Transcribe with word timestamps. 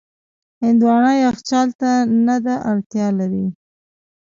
هندوانه 0.63 1.11
یخچال 1.25 1.69
ته 1.79 1.91
نه 2.27 2.37
ده 2.45 2.55
اړتیا 2.71 3.07
لري. 3.19 3.47